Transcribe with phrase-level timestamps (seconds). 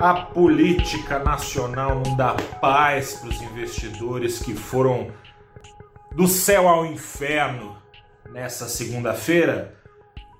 [0.00, 5.12] A política nacional não dá paz para os investidores que foram
[6.16, 7.76] do céu ao inferno
[8.32, 9.78] nessa segunda-feira.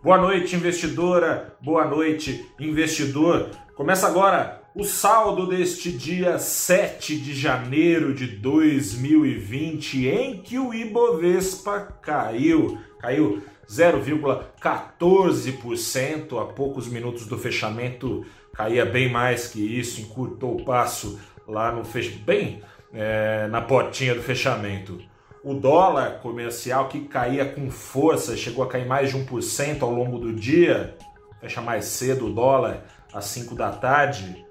[0.00, 1.56] Boa noite, investidora.
[1.60, 3.50] Boa noite, investidor.
[3.74, 11.80] Começa agora o saldo deste dia 7 de janeiro de 2020, em que o Ibovespa
[12.00, 12.78] caiu.
[13.00, 21.18] Caiu 0,14% a poucos minutos do fechamento caía bem mais que isso, encurtou o passo
[21.46, 22.10] lá no fech...
[22.18, 25.00] bem é, na portinha do fechamento.
[25.42, 30.18] O dólar comercial que caía com força, chegou a cair mais de 1% ao longo
[30.18, 30.96] do dia,
[31.40, 34.44] fecha mais cedo o dólar às 5 da tarde,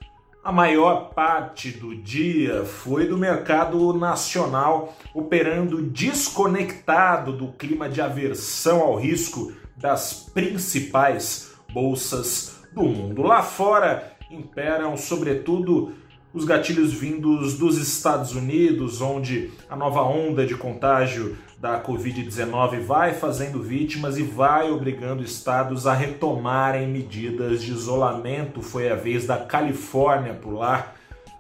[0.45, 8.81] a maior parte do dia foi do mercado nacional operando desconectado do clima de aversão
[8.81, 13.23] ao risco das principais bolsas do mundo.
[13.23, 15.93] Lá fora imperam, sobretudo,
[16.35, 23.15] os gatilhos vindos dos Estados Unidos, onde a nova onda de contágio da Covid-19 vai
[23.15, 28.61] fazendo vítimas e vai obrigando estados a retomarem medidas de isolamento.
[28.61, 30.93] Foi a vez da Califórnia por lá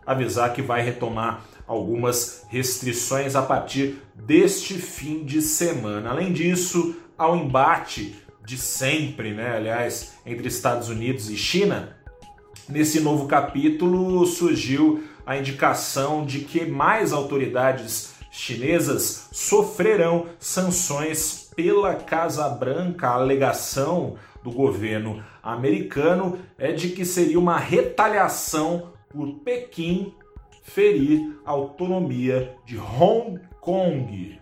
[0.06, 6.10] avisar que vai retomar algumas restrições a partir deste fim de semana.
[6.10, 8.14] Além disso, ao embate
[8.46, 11.96] de sempre, né, aliás, entre Estados Unidos e China,
[12.68, 22.48] nesse novo capítulo surgiu a indicação de que mais autoridades chinesas sofrerão sanções pela Casa
[22.48, 23.08] Branca.
[23.08, 30.14] A alegação do governo americano é de que seria uma retaliação por Pequim
[30.62, 34.40] ferir a autonomia de Hong Kong.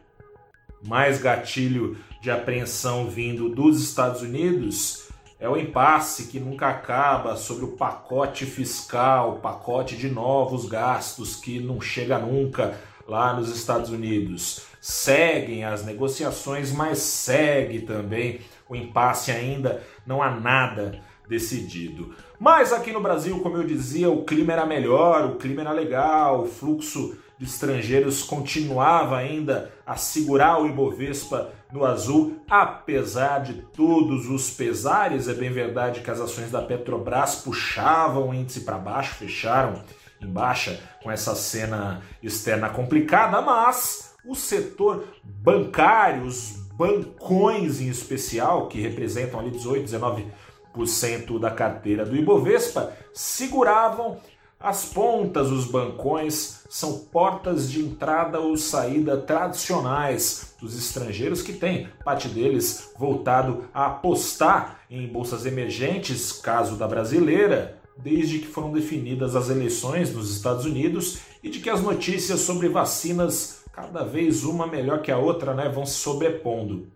[0.87, 5.10] Mais gatilho de apreensão vindo dos Estados Unidos
[5.41, 11.35] é o impasse que nunca acaba sobre o pacote fiscal, o pacote de novos gastos
[11.35, 12.79] que não chega nunca
[13.09, 14.67] lá nos Estados Unidos.
[14.81, 22.15] Seguem as negociações, mas segue também o impasse ainda, não há nada decidido.
[22.39, 26.43] Mas aqui no Brasil, como eu dizia, o clima era melhor, o clima era legal,
[26.43, 34.29] o fluxo de estrangeiros continuava ainda a segurar o Ibovespa no azul, apesar de todos
[34.29, 35.27] os pesares.
[35.27, 39.83] É bem verdade que as ações da Petrobras puxavam o índice para baixo, fecharam
[40.21, 48.69] em baixa com essa cena externa complicada, mas o setor bancário, os bancões em especial,
[48.69, 54.21] que representam ali 18, 19% da carteira do Ibovespa, seguravam
[54.61, 61.89] as pontas, os bancões, são portas de entrada ou saída tradicionais dos estrangeiros que têm
[62.05, 69.35] parte deles voltado a apostar em bolsas emergentes, caso da brasileira, desde que foram definidas
[69.35, 74.67] as eleições nos Estados Unidos e de que as notícias sobre vacinas, cada vez uma
[74.67, 76.87] melhor que a outra, né, vão se sobrepondo.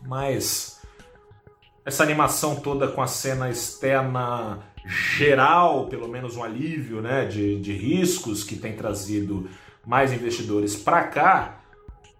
[0.00, 0.80] Mas
[1.84, 7.72] essa animação toda com a cena externa geral, pelo menos um alívio né, de, de
[7.72, 9.48] riscos que tem trazido
[9.86, 11.60] mais investidores para cá,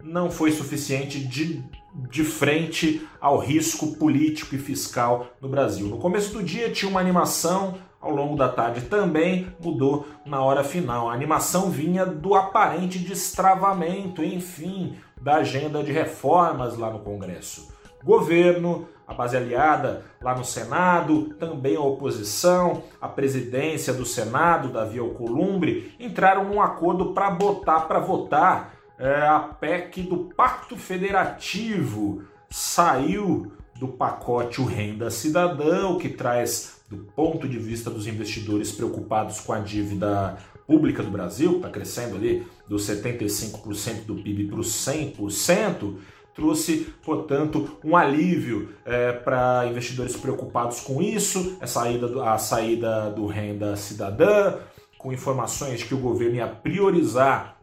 [0.02, 1.62] não foi suficiente de,
[2.10, 5.86] de frente ao risco político e fiscal no Brasil.
[5.86, 10.64] No começo do dia tinha uma animação ao longo da tarde também mudou na hora
[10.64, 11.08] final.
[11.08, 17.72] A animação vinha do aparente destravamento, enfim, da agenda de reformas lá no Congresso.
[18.02, 24.98] Governo, a base aliada lá no Senado, também a oposição, a presidência do Senado, Davi
[24.98, 32.22] Alcolumbre, entraram num acordo para botar para votar é, a PEC do Pacto Federativo.
[32.48, 39.40] Saiu do pacote o Renda Cidadão, que traz do ponto de vista dos investidores preocupados
[39.40, 40.36] com a dívida
[40.66, 45.96] pública do Brasil, que está crescendo ali dos 75% do PIB para os 100%,
[46.34, 53.10] trouxe, portanto, um alívio é, para investidores preocupados com isso, a saída, do, a saída
[53.10, 54.58] do renda cidadã,
[54.96, 57.58] com informações que o governo ia priorizar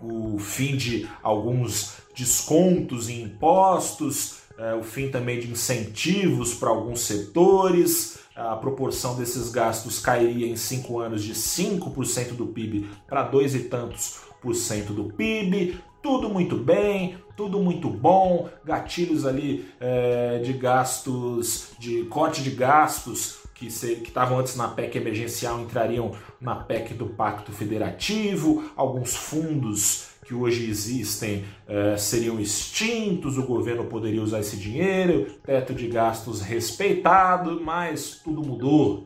[0.00, 7.00] o fim de alguns descontos em impostos, é, o fim também de incentivos para alguns
[7.00, 13.54] setores, a proporção desses gastos cairia em cinco anos de 5% do PIB para dois
[13.54, 15.78] e tantos por cento do PIB.
[16.02, 23.42] Tudo muito bem, tudo muito bom, gatilhos ali é, de gastos, de corte de gastos
[23.54, 30.34] que estavam antes na PEC emergencial entrariam na PEC do Pacto Federativo, alguns fundos que
[30.34, 37.60] hoje existem eh, seriam extintos, o governo poderia usar esse dinheiro, teto de gastos respeitado,
[37.62, 39.04] mas tudo mudou.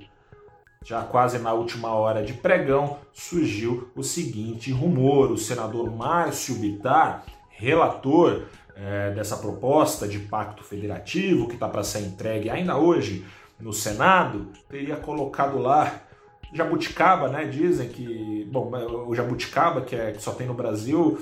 [0.84, 7.24] Já quase na última hora de pregão, surgiu o seguinte rumor: o senador Márcio Bitar,
[7.48, 8.44] relator
[8.76, 13.26] é, dessa proposta de pacto federativo que está para ser entregue ainda hoje
[13.58, 16.02] no Senado, teria colocado lá
[16.52, 17.44] jabuticaba, né?
[17.44, 18.70] Dizem que, bom,
[19.06, 21.18] o jabuticaba que, é, que só tem no Brasil,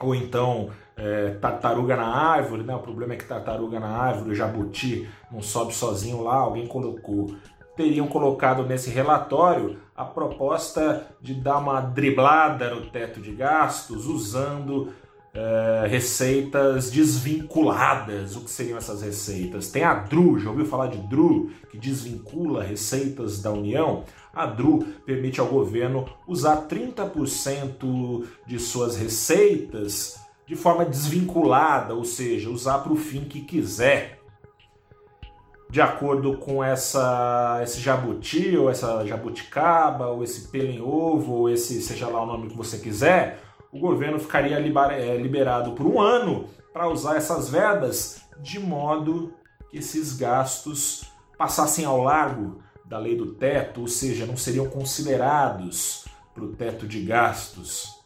[0.00, 2.74] ou então é, tartaruga na árvore, né?
[2.74, 7.34] O problema é que tartaruga na árvore, o jabuti não sobe sozinho lá, alguém colocou.
[7.76, 14.92] Teriam colocado nesse relatório a proposta de dar uma driblada no teto de gastos usando
[15.34, 18.36] é, receitas desvinculadas.
[18.36, 19.68] O que seriam essas receitas?
[19.70, 24.04] Tem a DRU, já ouviu falar de DRU, que desvincula receitas da União?
[24.34, 32.50] A DRU permite ao governo usar 30% de suas receitas de forma desvinculada, ou seja,
[32.50, 34.20] usar para o fim que quiser.
[35.70, 41.50] De acordo com essa, esse jabuti, ou essa jabuticaba, ou esse pelo em ovo, ou
[41.50, 43.40] esse, seja lá o nome que você quiser,
[43.72, 49.32] o governo ficaria é, liberado por um ano para usar essas verbas de modo
[49.68, 51.04] que esses gastos
[51.36, 56.04] passassem ao largo da lei do teto, ou seja, não seriam considerados
[56.34, 58.00] para o teto de gastos.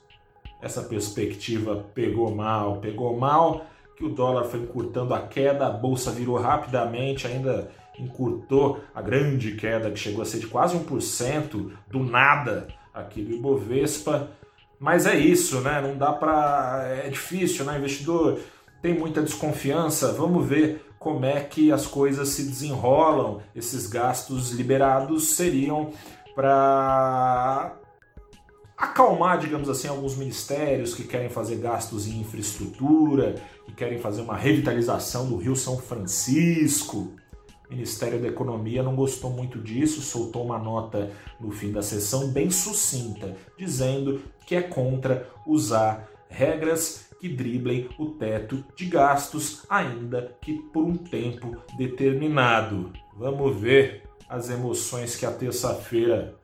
[0.60, 3.66] Essa perspectiva pegou mal, pegou mal
[3.96, 9.56] que o dólar foi encurtando a queda, a bolsa virou rapidamente, ainda encurtou a grande
[9.56, 14.30] queda que chegou a ser de quase 1% do nada aqui do Ibovespa
[14.78, 15.80] mas é isso, né?
[15.80, 16.84] Não dá para.
[17.04, 17.76] É difícil, né?
[17.78, 18.38] Investidor
[18.80, 20.12] tem muita desconfiança.
[20.12, 23.41] Vamos ver como é que as coisas se desenrolam.
[23.55, 25.91] Esses gastos liberados seriam
[26.35, 27.77] para
[28.77, 33.35] acalmar, digamos assim, alguns ministérios que querem fazer gastos em infraestrutura,
[33.67, 37.12] que querem fazer uma revitalização do Rio São Francisco.
[37.69, 41.11] O Ministério da Economia não gostou muito disso, soltou uma nota
[41.41, 48.06] no fim da sessão bem sucinta, dizendo que é contra usar regras que driblem o
[48.06, 52.93] teto de gastos, ainda que por um tempo determinado.
[53.17, 56.37] Vamos ver as emoções que a terça-feira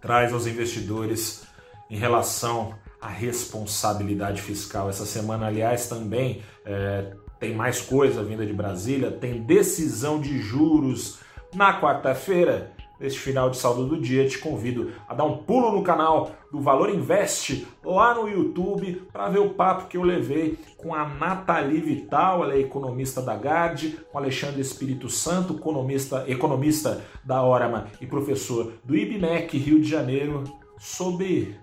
[0.00, 1.44] traz aos investidores
[1.88, 4.88] em relação à responsabilidade fiscal.
[4.88, 11.18] Essa semana, aliás, também é, tem mais coisa vinda de Brasília, tem decisão de juros
[11.54, 12.72] na quarta-feira.
[13.02, 16.60] Neste final de saldo do dia, te convido a dar um pulo no canal do
[16.60, 21.80] Valor Invest lá no YouTube para ver o papo que eu levei com a Nathalie
[21.80, 28.06] Vital, ela é economista da GARD, com Alexandre Espírito Santo, economista, economista da Orama e
[28.06, 30.44] professor do IBMEC Rio de Janeiro,
[30.78, 31.56] sobre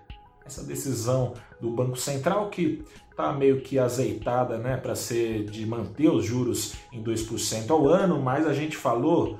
[0.44, 6.10] essa decisão do Banco Central que está meio que azeitada né, para ser de manter
[6.10, 9.38] os juros em 2% ao ano, mas a gente falou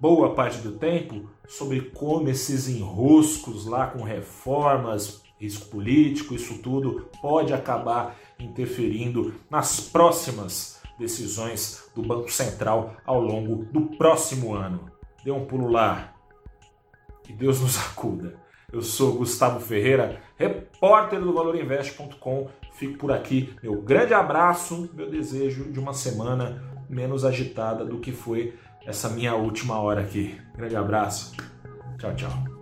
[0.00, 7.08] boa parte do tempo sobre como esses enroscos lá com reformas, risco político, isso tudo
[7.20, 14.90] pode acabar interferindo nas próximas decisões do Banco Central ao longo do próximo ano.
[15.24, 16.14] Dê um pulo lá.
[17.22, 18.36] Que Deus nos acuda.
[18.70, 22.48] Eu sou Gustavo Ferreira, repórter do valorinvest.com.
[22.74, 23.54] Fico por aqui.
[23.62, 28.54] Meu grande abraço, meu desejo de uma semana menos agitada do que foi
[28.88, 30.40] essa minha última hora aqui.
[30.56, 31.36] Grande abraço.
[31.98, 32.57] Tchau, tchau.